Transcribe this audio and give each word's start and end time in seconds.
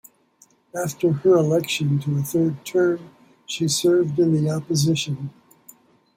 After 0.75 1.11
her 1.11 1.35
election 1.37 1.99
to 1.99 2.17
a 2.17 2.23
third 2.23 2.65
term 2.65 3.07
she 3.45 3.67
served 3.67 4.17
in 4.17 4.33
the 4.33 4.49
opposition. 4.49 5.29